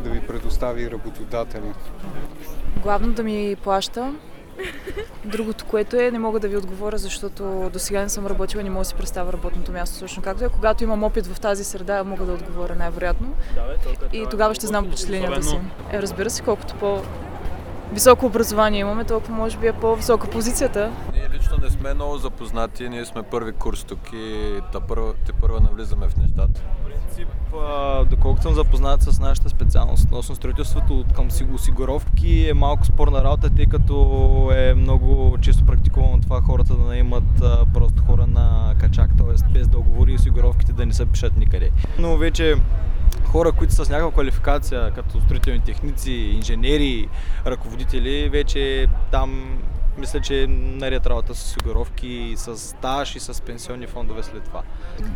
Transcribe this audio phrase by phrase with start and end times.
[0.00, 1.74] да ви предостави работодателя?
[2.82, 4.14] Главно да ми плаща.
[5.24, 8.64] Другото, което е, не мога да ви отговоря, защото до сега не съм работила и
[8.64, 10.48] не мога да си представя работното място точно както е.
[10.48, 13.34] Когато имам опит в тази среда, мога да отговоря най-вероятно.
[14.12, 15.58] И тогава ще знам впечатленията си.
[15.92, 17.02] Е, разбира се, колкото по
[17.92, 20.90] високо образование имаме, толкова може би е по-висока позицията.
[21.14, 25.32] Ние лично не сме много запознати, ние сме първи курс тук и те първа, те
[25.32, 26.60] първа навлизаме в нещата.
[27.10, 27.28] Принцип,
[28.10, 33.24] доколкото съм запознат с нашата специалност относно строителството от към си- осигуровки е малко спорна
[33.24, 33.96] работа, тъй като
[34.54, 36.82] е много често практикувано това хората да
[37.42, 39.52] а, просто хора на качак, т.е.
[39.52, 41.70] без договори и осигуровките да не се пишат никъде.
[41.98, 42.54] Но вече
[43.24, 47.08] хора, които са с някаква квалификация, като строителни техници, инженери,
[47.46, 49.58] ръководители, вече там
[50.00, 54.62] мисля, че е наред работа с осигуровки, с стаж и с пенсионни фондове след това.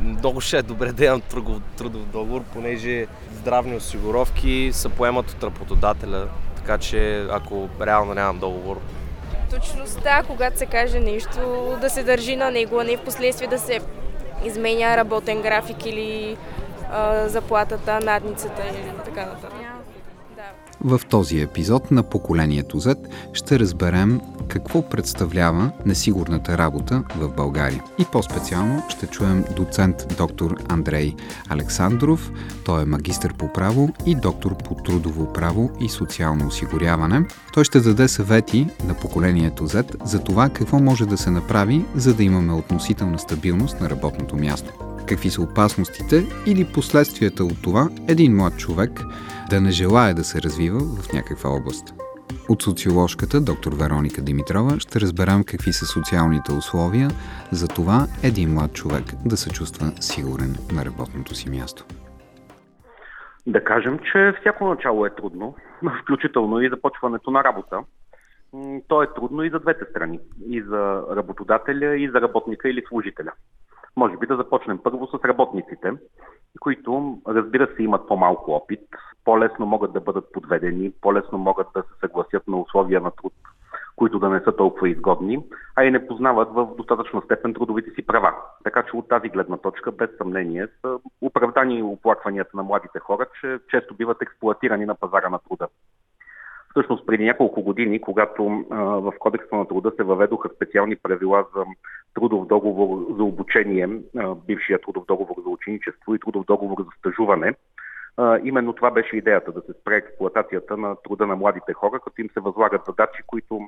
[0.01, 5.45] много ще е добре да имам трудов, трудов договор, понеже здравни осигуровки се поемат от
[5.45, 8.81] работодателя, така че ако реално нямам договор,
[9.51, 13.59] точността, когато се каже нещо, да се държи на него, а не в последствие да
[13.59, 13.81] се
[14.45, 16.37] изменя работен график или
[16.91, 19.64] а, заплатата, надницата или така нататък.
[20.85, 22.97] В този епизод на Поколението Z
[23.33, 27.83] ще разберем какво представлява несигурната работа в България.
[27.99, 31.15] И по-специално ще чуем доцент доктор Андрей
[31.49, 32.31] Александров.
[32.65, 37.27] Той е магистър по право и доктор по трудово право и социално осигуряване.
[37.55, 42.15] Той ще даде съвети на Поколението Z за това какво може да се направи, за
[42.15, 44.94] да имаме относителна стабилност на работното място.
[45.09, 46.17] Какви са опасностите
[46.47, 48.91] или последствията от това един млад човек
[49.51, 51.95] да не желая да се развива в някаква област.
[52.49, 57.09] От социоложката доктор Вероника Димитрова ще разберем какви са социалните условия
[57.53, 61.85] за това един млад човек да се чувства сигурен на работното си място.
[63.47, 65.55] Да кажем, че всяко начало е трудно,
[66.03, 67.79] включително и започването на работа.
[68.89, 70.21] То е трудно и за двете страни.
[70.49, 73.33] И за работодателя, и за работника или служителя.
[73.97, 75.93] Може би да започнем първо с работниците,
[76.61, 78.81] които, разбира се, имат по-малко опит,
[79.25, 83.33] по-лесно могат да бъдат подведени, по-лесно могат да се съгласят на условия на труд,
[83.97, 85.45] които да не са толкова изгодни,
[85.77, 88.35] а и не познават в достатъчна степен трудовите си права.
[88.65, 93.59] Така че от тази гледна точка, без съмнение, са оправдани оплакванията на младите хора, че
[93.71, 95.69] често биват експлуатирани на пазара на труда.
[96.75, 101.65] Всъщност преди няколко години, когато а, в Кодекса на труда се въведоха специални правила за
[102.15, 107.55] трудов договор за обучение, а, бившия трудов договор за ученичество и трудов договор за стажуване,
[108.17, 112.21] а, именно това беше идеята да се спре експлуатацията на труда на младите хора, като
[112.21, 113.61] им се възлагат задачи, които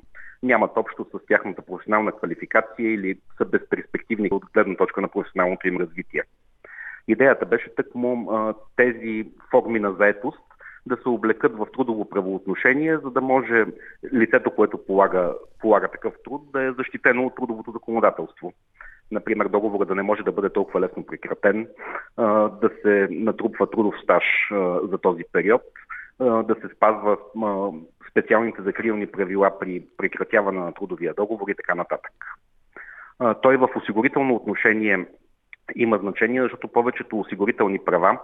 [0.43, 5.77] нямат общо с тяхната професионална квалификация или са безперспективни от гледна точка на професионалното им
[5.77, 6.23] развитие.
[7.07, 8.27] Идеята беше тъкмо
[8.75, 10.46] тези форми на заетост
[10.87, 13.65] да се облекат в трудово правоотношение, за да може
[14.13, 18.53] лицето, което полага, полага такъв труд, да е защитено от трудовото законодателство.
[19.11, 21.67] Например, договора да не може да бъде толкова лесно прекратен,
[22.61, 24.23] да се натрупва трудов стаж
[24.83, 25.61] за този период,
[26.19, 27.17] да се спазва
[28.11, 32.11] специалните закрилни правила при прекратяване на трудовия договор и така нататък.
[33.41, 35.05] Той в осигурително отношение
[35.75, 38.19] има значение, защото повечето осигурителни права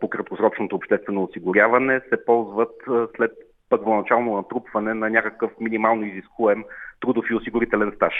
[0.00, 2.74] по краткосрочното обществено осигуряване се ползват
[3.16, 3.32] след
[3.68, 6.64] първоначално натрупване на някакъв минимално изискуем
[7.00, 8.14] трудов и осигурителен стаж.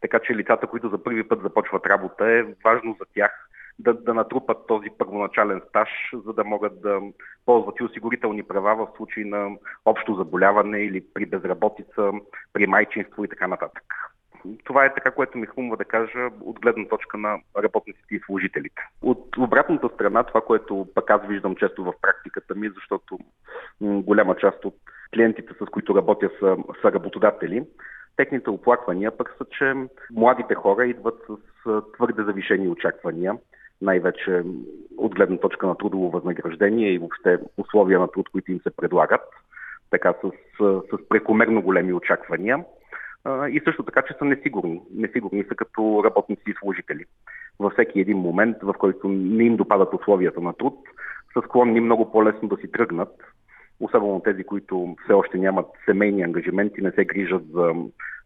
[0.00, 3.48] Така че лицата, които за първи път започват работа, е важно за тях
[3.78, 5.88] да, да натрупат този първоначален стаж,
[6.26, 7.00] за да могат да
[7.46, 9.50] ползват и осигурителни права в случай на
[9.84, 12.10] общо заболяване или при безработица,
[12.52, 13.84] при майчинство и така нататък.
[14.64, 18.82] Това е така, което ми хрумва да кажа от гледна точка на работниците и служителите.
[19.02, 23.18] От обратната страна, това, което пък аз виждам често в практиката ми, защото
[23.80, 24.74] голяма част от
[25.14, 27.64] клиентите, с които работя, са, са работодатели,
[28.16, 29.74] техните оплаквания пък са, че
[30.12, 31.26] младите хора идват
[31.64, 33.34] с твърде завишени очаквания,
[33.82, 34.42] най-вече
[34.96, 39.20] от гледна точка на трудово възнаграждение и въобще условия на труд, които им се предлагат,
[39.90, 42.64] така с, с, прекомерно големи очаквания
[43.26, 44.82] и също така, че са несигурни.
[44.94, 47.04] Несигурни са като работници и служители.
[47.58, 50.78] Във всеки един момент, в който не им допадат условията на труд,
[51.32, 53.14] са склонни много по-лесно да си тръгнат,
[53.80, 57.72] особено тези, които все още нямат семейни ангажименти, не се грижат за,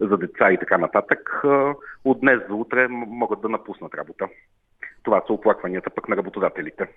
[0.00, 1.42] за деца и така нататък,
[2.04, 4.28] от днес за утре могат да напуснат работа.
[5.02, 6.88] Това са оплакванията пък на работодателите.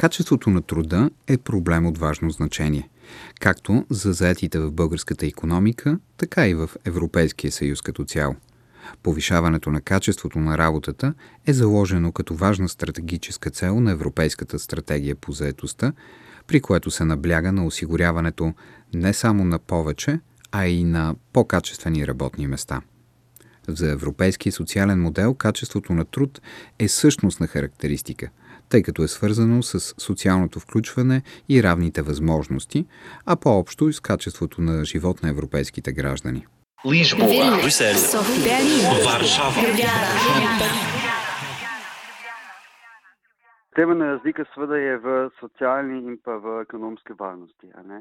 [0.00, 2.88] Качеството на труда е проблем от важно значение,
[3.40, 8.36] както за заетите в българската економика, така и в Европейския съюз като цяло.
[9.02, 11.14] Повишаването на качеството на работата
[11.46, 15.92] е заложено като важна стратегическа цел на Европейската стратегия по заетостта,
[16.46, 18.54] при което се набляга на осигуряването
[18.94, 20.20] не само на повече,
[20.52, 22.80] а и на по-качествени работни места.
[23.68, 26.40] За европейския социален модел качеството на труд
[26.78, 28.30] е същностна характеристика,
[28.70, 32.86] тъй като е свързано с социалното включване и равните възможности,
[33.26, 36.46] а по-общо и с качеството на живот на европейските граждани.
[36.84, 38.20] Брюсел,
[39.04, 39.54] Варшава.
[43.74, 48.00] Темена разлика свъда е в социални и в економски важности, а не?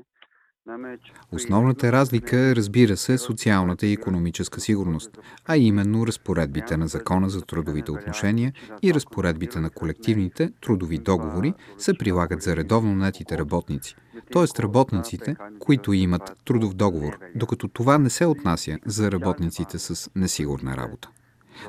[1.32, 7.42] Основната разлика е, разбира се, социалната и економическа сигурност, а именно разпоредбите на Закона за
[7.42, 13.96] трудовите отношения и разпоредбите на колективните трудови договори се прилагат за редовно нетите работници,
[14.34, 14.64] т.е.
[14.64, 21.10] работниците, които имат трудов договор, докато това не се отнася за работниците с несигурна работа.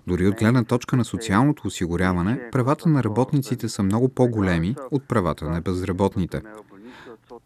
[0.06, 5.44] Дори от гледна точка на социалното осигуряване, правата на работниците са много по-големи от правата
[5.50, 6.42] на безработните.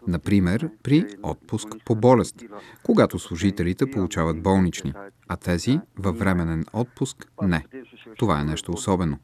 [0.09, 2.43] Например, при отпуск по болест,
[2.83, 4.93] когато служителите получават болнични,
[5.29, 7.65] а тези във временен отпуск не.
[8.19, 9.19] Това е нещо особено.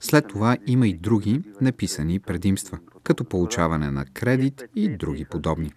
[0.00, 5.72] След това има и други неписани предимства, като получаване на кредит и други подобни.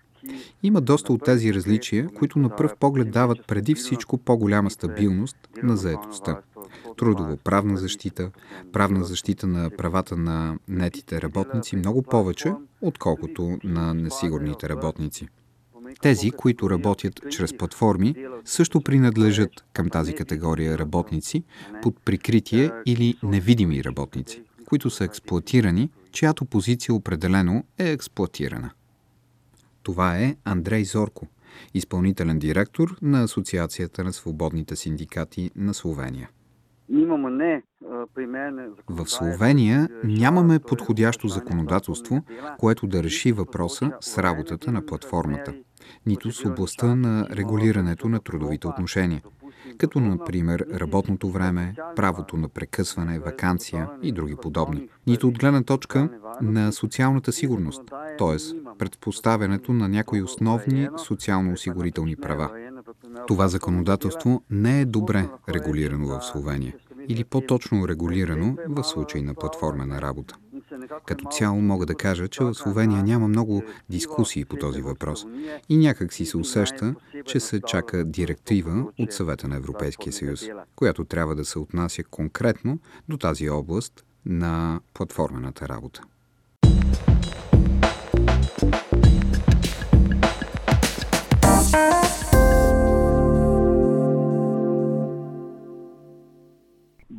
[0.64, 5.78] Има доста от тези различия, които на пръв поглед дават преди всичко по-голяма стабилност на
[5.78, 6.42] заетостта
[6.98, 8.32] трудово-правна защита,
[8.72, 15.28] правна защита на правата на нетите работници много повече, отколкото на несигурните работници.
[16.02, 18.16] Тези, които работят чрез платформи,
[18.46, 21.44] също принадлежат към тази категория работници
[21.82, 28.72] под прикритие или невидими работници, които са експлуатирани, чиято позиция определено е експлуатирана.
[29.84, 31.28] Това е Андрей Зорко,
[31.74, 36.30] изпълнителен директор на Асоциацията на свободните синдикати на Словения.
[38.90, 42.22] В Словения нямаме подходящо законодателство,
[42.58, 45.54] което да реши въпроса с работата на платформата,
[46.06, 49.22] нито с областта на регулирането на трудовите отношения,
[49.78, 56.10] като например работното време, правото на прекъсване, вакансия и други подобни, нито от гледна точка
[56.42, 57.82] на социалната сигурност,
[58.18, 58.38] т.е.
[58.78, 62.63] предпоставянето на някои основни социално-осигурителни права.
[63.28, 66.76] Това законодателство не е добре регулирано в Словения
[67.10, 70.36] или по-точно регулирано в случай на платформена работа.
[71.06, 75.26] Като цяло мога да кажа, че в Словения няма много дискусии по този въпрос
[75.70, 76.96] и някак си се усеща,
[77.26, 80.46] че се чака директива от съвета на Европейския съюз,
[80.76, 82.80] която трябва да се отнася конкретно
[83.10, 86.02] до тази област на платформената работа.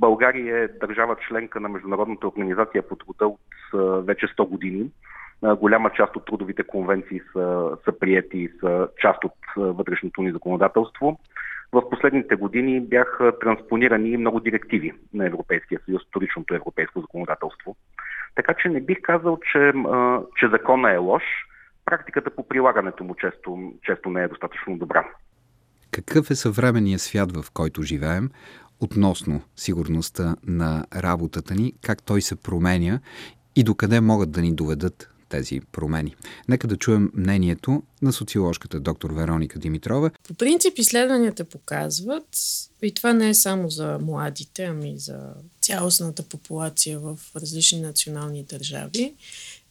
[0.05, 3.41] България е държава членка на Международната организация по труда от
[4.07, 4.91] вече 100 години.
[5.43, 11.21] Голяма част от трудовите конвенции са, са прияти и са част от вътрешното ни законодателство.
[11.73, 17.77] В последните години бяха транспонирани много директиви на Европейския съюз, вторичното европейско законодателство.
[18.35, 19.73] Така че не бих казал, че,
[20.37, 21.23] че закона е лош.
[21.85, 25.05] Практиката по прилагането му често, често не е достатъчно добра.
[25.95, 28.31] Какъв е съвременният свят, в който живеем?
[28.81, 33.01] относно сигурността на работата ни, как той се променя
[33.57, 36.15] и докъде могат да ни доведат тези промени.
[36.49, 40.11] Нека да чуем мнението на социоложката доктор Вероника Димитрова.
[40.29, 42.29] По принцип изследванията показват,
[42.83, 45.19] и това не е само за младите, ами за
[45.61, 49.15] цялостната популация в различни национални държави,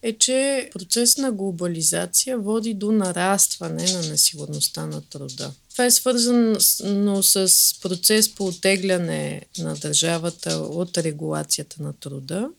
[0.02, 5.52] е, че процес на глобализация води до нарастване на несигурността на труда.
[5.74, 7.50] Това е свързано с
[7.82, 12.50] процес по отегляне на държавата от регулацията на труда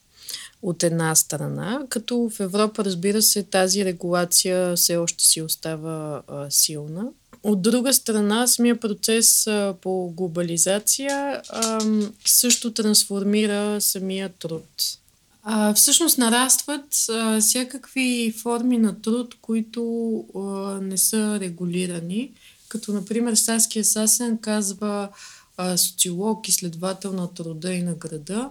[0.63, 6.51] от една страна, като в Европа, разбира се, тази регулация все още си остава а,
[6.51, 7.09] силна.
[7.43, 11.81] От друга страна, самия процес а, по глобализация а,
[12.25, 14.99] също трансформира самия труд.
[15.43, 20.41] А, всъщност нарастват а, всякакви форми на труд, които а,
[20.81, 22.33] не са регулирани.
[22.75, 25.09] Като, например, Саския Сасен казва
[25.57, 28.51] а, социолог, изследовател на труда и на града,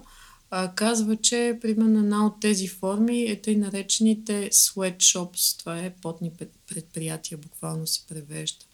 [0.51, 5.59] а, казва, че примерно една от тези форми е тъй наречените sweatshops.
[5.59, 6.31] Това е потни
[6.67, 8.65] предприятия, буквално се превежда.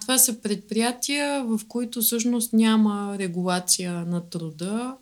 [0.00, 4.96] Това са предприятия, в които всъщност няма регулация на труда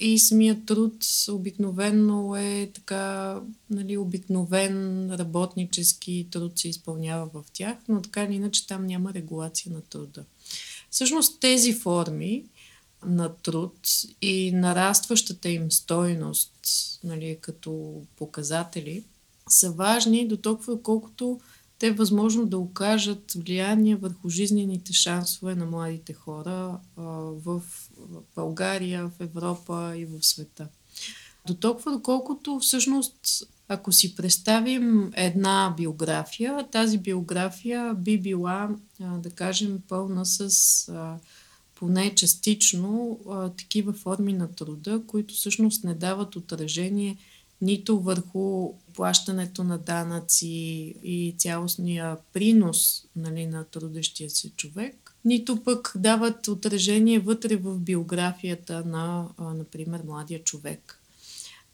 [0.00, 8.02] и самият труд обикновенно е така, нали, обикновен работнически труд се изпълнява в тях, но
[8.02, 10.24] така или иначе там няма регулация на труда.
[10.90, 12.44] Всъщност тези форми
[13.06, 13.88] на труд
[14.22, 16.52] и нарастващата им стойност
[17.04, 19.04] нали, като показатели
[19.48, 21.40] са важни до толкова, колкото
[21.84, 27.62] те възможно да окажат влияние върху жизнените шансове на младите хора в
[28.36, 30.68] България, в Европа и в света.
[31.46, 33.16] До толкова, доколкото всъщност,
[33.68, 40.78] ако си представим една биография, тази биография би била, да кажем, пълна с
[41.74, 43.18] поне частично
[43.56, 47.16] такива форми на труда, които всъщност не дават отражение
[47.60, 50.46] нито върху плащането на данъци
[51.02, 58.84] и цялостния принос нали, на трудещия се човек, нито пък дават отражение вътре в биографията
[58.84, 61.00] на, например, младия човек.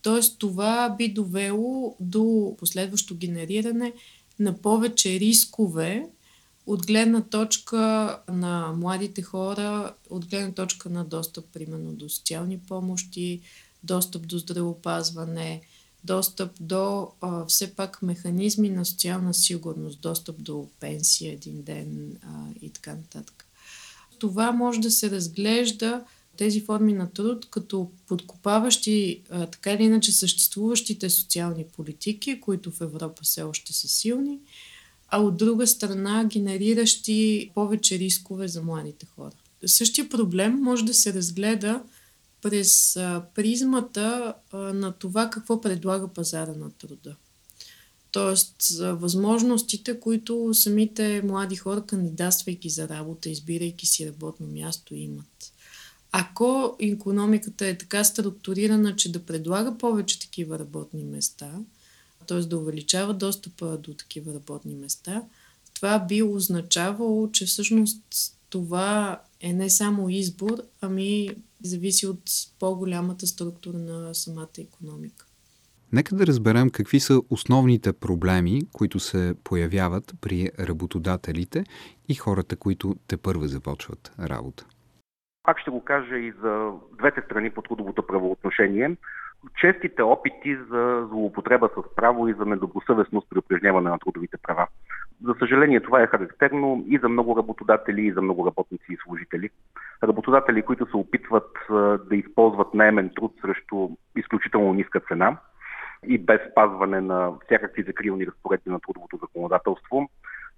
[0.01, 3.93] Тоест това би довело до последващо генериране
[4.39, 6.07] на повече рискове
[6.65, 13.41] от гледна точка на младите хора, от гледна точка на достъп, примерно, до социални помощи,
[13.83, 15.61] достъп до здравеопазване,
[16.03, 22.45] достъп до а, все пак механизми на социална сигурност, достъп до пенсия един ден а,
[22.61, 23.45] и така нататък.
[24.19, 26.03] Това може да се разглежда
[26.37, 32.81] тези форми на труд като подкопаващи а, така или иначе съществуващите социални политики, които в
[32.81, 34.39] Европа все още са силни,
[35.07, 39.35] а от друга страна генериращи повече рискове за младите хора.
[39.65, 41.83] Същия проблем може да се разгледа
[42.41, 47.15] през а, призмата а, на това какво предлага пазара на труда.
[48.11, 55.53] Тоест, за възможностите, които самите млади хора, кандидатствайки за работа, избирайки си работно място, имат.
[56.11, 61.51] Ако економиката е така структурирана, че да предлага повече такива работни места,
[62.27, 62.39] т.е.
[62.39, 65.23] да увеличава достъпа до такива работни места,
[65.73, 68.03] това би означавало, че всъщност
[68.49, 71.29] това е не само избор, ами
[71.63, 72.23] зависи от
[72.59, 75.25] по-голямата структура на самата економика.
[75.93, 81.63] Нека да разберем какви са основните проблеми, които се появяват при работодателите
[82.09, 84.65] и хората, които те първа започват работа.
[85.43, 88.97] Пак ще го кажа и за двете страни по трудовото правоотношение.
[89.61, 94.67] Честите опити за злоупотреба с право и за недобросъвестност при упражняване на трудовите права.
[95.23, 99.49] За съжаление, това е характерно и за много работодатели, и за много работници и служители.
[100.03, 101.57] Работодатели, които се опитват
[102.09, 105.37] да използват наемен труд срещу изключително ниска цена
[106.07, 110.09] и без спазване на всякакви закрилни разпоредби на трудовото законодателство.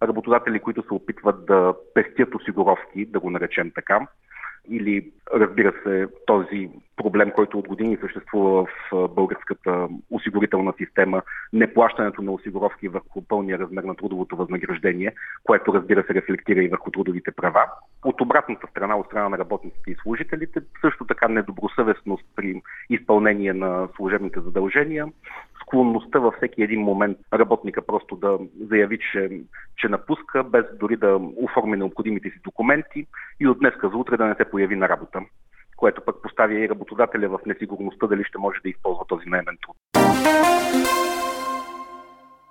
[0.03, 4.07] Работодатели, които се опитват да пестят осигуровки, да го наречем така,
[4.69, 11.21] или разбира се този проблем, който от години съществува в българската осигурителна система,
[11.53, 16.91] неплащането на осигуровки върху пълния размер на трудовото възнаграждение, което разбира се рефлектира и върху
[16.91, 17.65] трудовите права.
[18.05, 23.87] От обратната страна, от страна на работниците и служителите, също така недобросъвестност при изпълнение на
[23.95, 25.05] служебните задължения,
[25.63, 28.37] склонността във всеки един момент работника просто да
[28.69, 29.29] заяви, че,
[29.77, 33.07] че напуска, без дори да оформи необходимите си документи
[33.39, 35.19] и от днес за утре да не се появи на работа,
[35.77, 39.75] което пък поставя и работодателя в несигурността дали ще може да използва този наемен труд.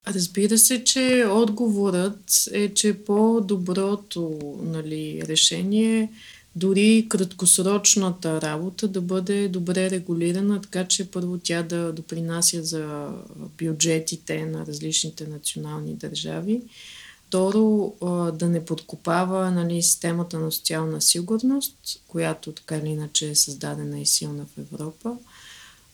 [0.09, 6.09] Разбира се, че отговорът е, че по-доброто нали, решение
[6.57, 13.09] дори краткосрочната работа да бъде добре регулирана, така че първо тя да допринася за
[13.59, 16.63] бюджетите на различните национални държави.
[17.29, 17.95] Второ,
[18.39, 24.07] да не подкопава нали, системата на социална сигурност, която така или иначе е създадена и
[24.07, 25.17] силна в Европа.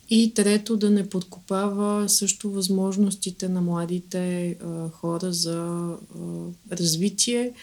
[0.09, 5.97] И трето, да не подкопава също възможностите на младите а, хора за а,
[6.71, 7.53] развитие,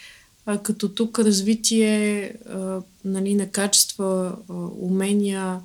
[0.47, 5.61] а, като тук развитие а, нали, на качества, а, умения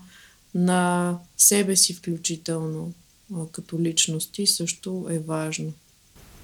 [0.55, 2.93] на себе си включително
[3.35, 5.73] а, като личности също е важно.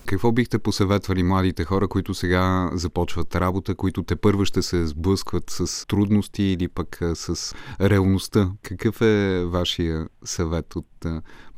[0.05, 5.49] Какво бихте посъветвали младите хора, които сега започват работа, които те първо ще се сблъскват
[5.49, 8.51] с трудности или пък с реалността?
[8.61, 11.05] Какъв е вашия съвет от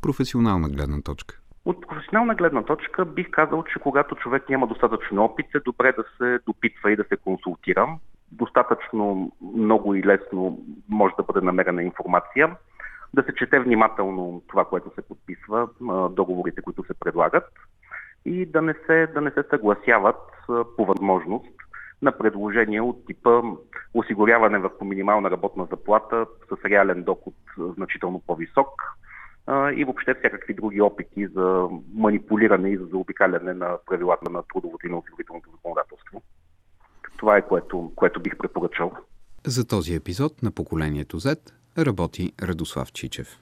[0.00, 1.39] професионална гледна точка?
[1.70, 6.04] От професионална гледна точка бих казал, че когато човек няма достатъчно опит, е добре да
[6.18, 7.88] се допитва и да се консултира.
[8.32, 10.58] Достатъчно много и лесно
[10.88, 12.56] може да бъде намерена информация.
[13.14, 15.68] да се чете внимателно това, което се подписва,
[16.10, 17.52] договорите, които се предлагат
[18.24, 20.20] и да не се, да не се съгласяват
[20.76, 21.54] по възможност
[22.02, 23.42] на предложения от типа
[23.94, 28.68] осигуряване върху минимална работна заплата с реален доход значително по-висок
[29.76, 34.90] и въобще всякакви други опити за манипулиране и за заобикаляне на правилата на трудовото и
[34.90, 36.22] на осигурителното законодателство.
[37.16, 38.92] Това е което, което бих препоръчал.
[39.46, 41.38] За този епизод на поколението Z
[41.78, 43.38] работи Радослав Чичев.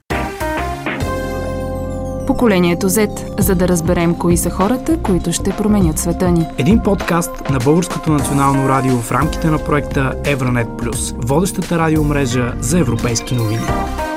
[2.27, 6.47] Поколението Z, за да разберем кои са хората, които ще променят света ни.
[6.59, 12.81] Един подкаст на Българското национално радио в рамките на проекта Евронет Плюс, водещата радиомрежа за
[12.81, 14.08] европейски новини.